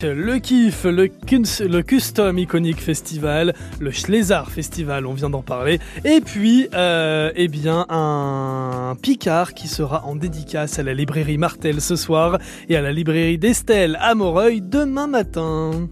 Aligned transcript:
Le 0.00 0.38
kiff, 0.38 0.84
le, 0.84 1.10
le, 1.10 1.82
Custom 1.82 2.38
Iconic 2.38 2.80
Festival, 2.80 3.52
le 3.80 3.90
Schlesar 3.90 4.48
Festival, 4.48 5.06
on 5.06 5.12
vient 5.12 5.28
d'en 5.28 5.42
parler, 5.42 5.80
et 6.04 6.20
puis, 6.20 6.68
euh, 6.72 7.32
eh 7.34 7.48
bien, 7.48 7.84
un 7.88 8.96
Picard 9.02 9.54
qui 9.54 9.66
sera 9.66 10.04
en 10.04 10.14
dédicace 10.14 10.78
à 10.78 10.84
la 10.84 10.94
librairie 10.94 11.36
Martel 11.36 11.80
ce 11.80 11.96
soir 11.96 12.38
et 12.68 12.76
à 12.76 12.80
la 12.80 12.92
librairie 12.92 13.38
d'Estelle 13.38 13.98
à 14.00 14.14
Moreuil 14.14 14.60
demain 14.60 15.08
matin. 15.08 15.88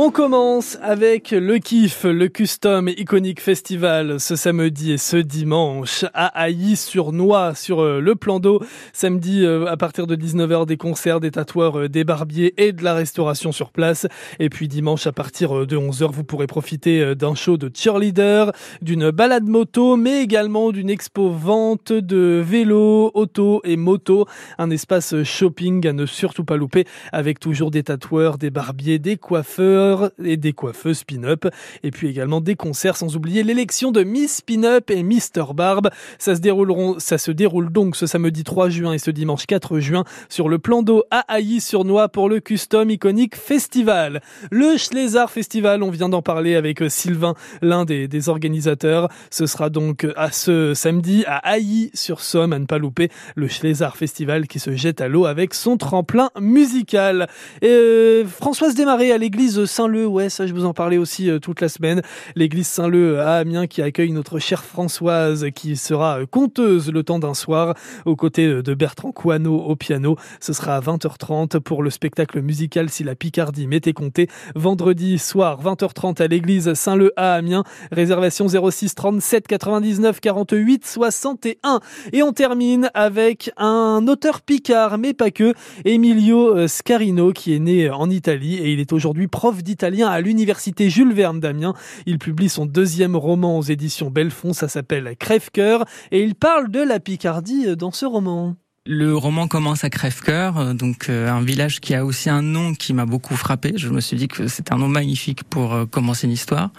On 0.00 0.12
commence 0.12 0.78
avec 0.80 1.32
le 1.32 1.58
kiff, 1.58 2.04
le 2.04 2.28
Custom 2.28 2.88
Iconic 2.88 3.40
Festival 3.40 4.20
ce 4.20 4.36
samedi 4.36 4.92
et 4.92 4.96
ce 4.96 5.16
dimanche 5.16 6.04
à 6.14 6.26
Hailly-sur-Noix 6.40 7.56
sur 7.56 7.82
euh, 7.82 7.98
le 7.98 8.14
plan 8.14 8.38
d'eau. 8.38 8.62
Samedi 8.92 9.44
euh, 9.44 9.66
à 9.66 9.76
partir 9.76 10.06
de 10.06 10.14
19h 10.14 10.66
des 10.66 10.76
concerts, 10.76 11.18
des 11.18 11.32
tatoueurs, 11.32 11.80
euh, 11.80 11.88
des 11.88 12.04
barbiers 12.04 12.54
et 12.58 12.70
de 12.70 12.84
la 12.84 12.94
restauration 12.94 13.50
sur 13.50 13.72
place. 13.72 14.06
Et 14.38 14.50
puis 14.50 14.68
dimanche 14.68 15.08
à 15.08 15.12
partir 15.12 15.66
de 15.66 15.76
11h 15.76 16.12
vous 16.12 16.22
pourrez 16.22 16.46
profiter 16.46 17.16
d'un 17.16 17.34
show 17.34 17.56
de 17.56 17.68
cheerleader, 17.74 18.52
d'une 18.80 19.10
balade 19.10 19.48
moto 19.48 19.96
mais 19.96 20.22
également 20.22 20.70
d'une 20.70 20.90
expo 20.90 21.28
vente 21.28 21.92
de 21.92 22.40
vélos, 22.40 23.10
auto 23.14 23.62
et 23.64 23.76
moto. 23.76 24.26
Un 24.58 24.70
espace 24.70 25.24
shopping 25.24 25.88
à 25.88 25.92
ne 25.92 26.06
surtout 26.06 26.44
pas 26.44 26.56
louper 26.56 26.84
avec 27.10 27.40
toujours 27.40 27.72
des 27.72 27.82
tatoueurs, 27.82 28.38
des 28.38 28.50
barbiers, 28.50 29.00
des 29.00 29.16
coiffeurs 29.16 29.87
et 30.24 30.36
des 30.36 30.52
coiffeuses 30.52 31.04
pin-up. 31.04 31.46
Et 31.82 31.90
puis 31.90 32.08
également 32.08 32.40
des 32.40 32.56
concerts, 32.56 32.96
sans 32.96 33.16
oublier 33.16 33.42
l'élection 33.42 33.92
de 33.92 34.02
Miss 34.02 34.40
Pin-up 34.40 34.90
et 34.90 35.02
Mr. 35.02 35.54
Barbe. 35.54 35.90
Ça 36.18 36.34
se, 36.34 36.40
dérouleront, 36.40 36.98
ça 36.98 37.18
se 37.18 37.30
déroule 37.30 37.70
donc 37.70 37.96
ce 37.96 38.06
samedi 38.06 38.44
3 38.44 38.68
juin 38.68 38.92
et 38.92 38.98
ce 38.98 39.10
dimanche 39.10 39.46
4 39.46 39.80
juin 39.80 40.04
sur 40.28 40.48
le 40.48 40.58
plan 40.58 40.82
d'eau 40.82 41.04
à 41.10 41.24
Hailly-sur-Noix 41.28 42.08
pour 42.08 42.28
le 42.28 42.40
Custom 42.40 42.90
Iconic 42.90 43.36
Festival. 43.36 44.20
Le 44.50 44.76
Schlesar 44.76 45.30
Festival, 45.30 45.82
on 45.82 45.90
vient 45.90 46.08
d'en 46.08 46.22
parler 46.22 46.54
avec 46.54 46.82
Sylvain, 46.88 47.34
l'un 47.62 47.84
des, 47.84 48.28
organisateurs. 48.28 49.08
Ce 49.30 49.46
sera 49.46 49.70
donc 49.70 50.06
à 50.16 50.32
ce 50.32 50.74
samedi 50.74 51.24
à 51.26 51.38
Hailly-sur-Somme, 51.48 52.52
à 52.52 52.58
ne 52.58 52.66
pas 52.66 52.78
louper, 52.78 53.10
le 53.36 53.48
Schlesar 53.48 53.96
Festival 53.96 54.46
qui 54.46 54.58
se 54.58 54.74
jette 54.74 55.00
à 55.00 55.08
l'eau 55.08 55.24
avec 55.26 55.54
son 55.54 55.76
tremplin 55.76 56.30
musical. 56.40 57.28
Et 57.62 57.68
euh, 57.68 58.24
Françoise 58.26 58.74
Desmarais 58.74 59.12
à 59.12 59.18
l'église 59.18 59.64
Saint-Leu, 59.78 60.08
ouais, 60.08 60.28
ça 60.28 60.44
je 60.44 60.52
vous 60.52 60.64
en 60.64 60.74
parlais 60.74 60.98
aussi 60.98 61.30
euh, 61.30 61.38
toute 61.38 61.60
la 61.60 61.68
semaine. 61.68 62.02
L'église 62.34 62.66
Saint-Leu 62.66 63.20
à 63.20 63.36
Amiens 63.36 63.68
qui 63.68 63.80
accueille 63.80 64.10
notre 64.10 64.40
chère 64.40 64.64
Françoise 64.64 65.46
qui 65.54 65.76
sera 65.76 66.18
euh, 66.18 66.26
conteuse 66.26 66.90
le 66.90 67.04
temps 67.04 67.20
d'un 67.20 67.32
soir 67.32 67.76
aux 68.04 68.16
côtés 68.16 68.46
euh, 68.46 68.60
de 68.60 68.74
Bertrand 68.74 69.12
Coineau 69.12 69.56
au 69.60 69.76
piano. 69.76 70.16
Ce 70.40 70.52
sera 70.52 70.74
à 70.74 70.80
20h30 70.80 71.60
pour 71.60 71.84
le 71.84 71.90
spectacle 71.90 72.42
musical 72.42 72.90
Si 72.90 73.04
la 73.04 73.14
Picardie 73.14 73.68
m'était 73.68 73.92
compté. 73.92 74.26
Vendredi 74.56 75.16
soir, 75.16 75.62
20h30 75.62 76.24
à 76.24 76.26
l'église 76.26 76.74
Saint-Leu 76.74 77.12
à 77.16 77.34
Amiens. 77.34 77.62
Réservation 77.92 78.48
06 78.48 78.96
37 78.96 79.46
99 79.46 80.18
48 80.18 80.86
61. 80.86 81.78
Et 82.12 82.24
on 82.24 82.32
termine 82.32 82.90
avec 82.94 83.52
un 83.56 84.04
auteur 84.08 84.40
picard, 84.40 84.98
mais 84.98 85.14
pas 85.14 85.30
que, 85.30 85.54
Emilio 85.84 86.66
Scarino, 86.66 87.32
qui 87.32 87.54
est 87.54 87.60
né 87.60 87.88
en 87.88 88.10
Italie 88.10 88.56
et 88.56 88.72
il 88.72 88.80
est 88.80 88.92
aujourd'hui 88.92 89.28
prof 89.28 89.57
d'italien 89.62 90.08
à 90.08 90.20
l'université 90.20 90.90
Jules 90.90 91.12
Verne 91.12 91.40
d'Amiens. 91.40 91.74
Il 92.06 92.18
publie 92.18 92.48
son 92.48 92.66
deuxième 92.66 93.16
roman 93.16 93.58
aux 93.58 93.62
éditions 93.62 94.10
Belfond, 94.10 94.52
ça 94.52 94.68
s'appelle 94.68 95.14
Crève-cœur, 95.18 95.84
et 96.10 96.22
il 96.22 96.34
parle 96.34 96.70
de 96.70 96.80
la 96.80 97.00
Picardie 97.00 97.76
dans 97.76 97.92
ce 97.92 98.06
roman. 98.06 98.56
Le 98.90 99.14
roman 99.14 99.48
commence 99.48 99.84
à 99.84 99.90
Crève-Cœur, 99.90 100.74
donc 100.74 101.10
euh, 101.10 101.30
un 101.30 101.42
village 101.42 101.78
qui 101.78 101.94
a 101.94 102.06
aussi 102.06 102.30
un 102.30 102.40
nom 102.40 102.72
qui 102.72 102.94
m'a 102.94 103.04
beaucoup 103.04 103.36
frappé. 103.36 103.74
Je 103.76 103.90
me 103.90 104.00
suis 104.00 104.16
dit 104.16 104.28
que 104.28 104.48
c'est 104.48 104.72
un 104.72 104.78
nom 104.78 104.88
magnifique 104.88 105.44
pour 105.44 105.74
euh, 105.74 105.84
commencer 105.84 106.26
une 106.26 106.32
histoire. 106.32 106.70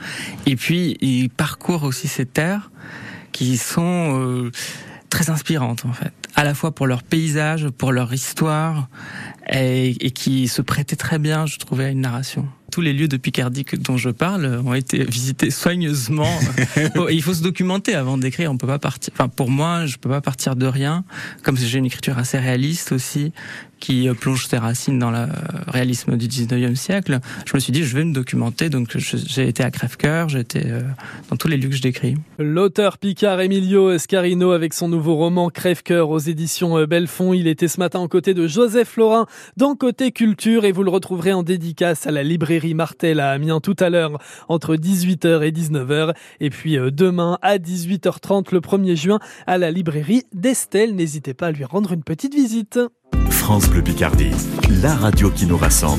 Et 0.47 0.55
puis, 0.55 0.97
il 1.01 1.29
parcourt 1.29 1.83
aussi 1.83 2.07
ces 2.07 2.25
terres 2.25 2.71
qui 3.31 3.57
sont 3.57 4.17
euh, 4.19 4.51
très 5.11 5.29
inspirantes 5.29 5.85
en 5.85 5.93
fait, 5.93 6.11
à 6.35 6.43
la 6.43 6.55
fois 6.55 6.71
pour 6.71 6.87
leur 6.87 7.03
paysage, 7.03 7.69
pour 7.69 7.91
leur 7.91 8.11
histoire, 8.11 8.89
et, 9.47 9.89
et 10.03 10.09
qui 10.09 10.47
se 10.47 10.63
prêtaient 10.63 10.95
très 10.95 11.19
bien, 11.19 11.45
je 11.45 11.59
trouvais, 11.59 11.85
à 11.85 11.89
une 11.89 12.01
narration 12.01 12.47
tous 12.79 12.83
les 12.83 12.93
lieux 12.93 13.09
de 13.09 13.17
Picardie 13.17 13.65
dont 13.73 13.97
je 13.97 14.09
parle 14.09 14.61
ont 14.65 14.73
été 14.73 15.03
visités 15.03 15.51
soigneusement. 15.51 16.39
il 17.11 17.21
faut 17.21 17.33
se 17.33 17.43
documenter 17.43 17.93
avant 17.93 18.17
d'écrire. 18.17 18.49
On 18.53 18.57
peut 18.57 18.67
pas 18.67 18.79
partir. 18.79 19.11
Enfin, 19.13 19.27
pour 19.27 19.49
moi, 19.49 19.85
je 19.85 19.97
peux 19.97 20.07
pas 20.07 20.21
partir 20.21 20.55
de 20.55 20.65
rien. 20.65 21.03
Comme 21.43 21.57
j'ai 21.57 21.77
une 21.77 21.87
écriture 21.87 22.17
assez 22.17 22.39
réaliste 22.39 22.93
aussi, 22.93 23.33
qui 23.79 24.07
plonge 24.19 24.47
ses 24.47 24.57
racines 24.57 24.99
dans 24.99 25.11
le 25.11 25.25
réalisme 25.67 26.17
du 26.17 26.27
19e 26.27 26.75
siècle, 26.75 27.19
je 27.45 27.51
me 27.55 27.59
suis 27.59 27.71
dit, 27.71 27.83
je 27.83 27.95
vais 27.95 28.03
me 28.03 28.13
documenter. 28.13 28.69
Donc, 28.69 28.95
j'ai 28.97 29.47
été 29.47 29.63
à 29.63 29.71
Crève-Cœur, 29.71 30.29
j'ai 30.29 30.39
été 30.39 30.63
euh, 30.65 30.81
dans 31.29 31.35
tous 31.35 31.47
les 31.47 31.57
lieux 31.57 31.69
que. 31.69 31.79
L'auteur 32.37 32.97
Picard 32.97 33.39
Emilio 33.41 33.97
Scarino 33.97 34.51
avec 34.51 34.73
son 34.73 34.89
nouveau 34.89 35.15
roman 35.15 35.49
Crève-Cœur 35.49 36.09
aux 36.09 36.19
éditions 36.19 36.77
euh, 36.77 36.85
Belfond. 36.85 37.33
Il 37.33 37.47
était 37.47 37.67
ce 37.67 37.79
matin 37.79 37.99
aux 37.99 38.07
côtés 38.07 38.33
de 38.33 38.47
Joseph 38.47 38.97
Laurin 38.97 39.25
dans 39.57 39.75
Côté 39.75 40.11
Culture 40.11 40.65
et 40.65 40.71
vous 40.71 40.83
le 40.83 40.89
retrouverez 40.89 41.33
en 41.33 41.43
dédicace 41.43 42.07
à 42.07 42.11
la 42.11 42.23
librairie 42.23 42.73
Martel 42.73 43.19
à 43.19 43.31
Amiens 43.31 43.59
tout 43.59 43.75
à 43.79 43.89
l'heure 43.89 44.19
entre 44.47 44.75
18h 44.75 45.43
et 45.43 45.51
19h. 45.51 46.13
Et 46.39 46.49
puis 46.49 46.77
euh, 46.77 46.91
demain 46.91 47.37
à 47.41 47.57
18h30 47.57 48.53
le 48.53 48.59
1er 48.59 48.95
juin 48.95 49.19
à 49.47 49.57
la 49.57 49.71
librairie 49.71 50.23
d'Estelle. 50.33 50.95
N'hésitez 50.95 51.33
pas 51.33 51.47
à 51.47 51.51
lui 51.51 51.65
rendre 51.65 51.93
une 51.93 52.03
petite 52.03 52.33
visite. 52.33 52.79
France 53.49 53.67
Bleu 53.67 53.81
Picardie, 53.81 54.29
la 54.69 54.93
radio 54.93 55.31
qui 55.31 55.47
nous 55.47 55.57
rassemble. 55.57 55.97